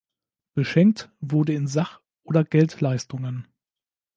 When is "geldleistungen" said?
2.43-3.45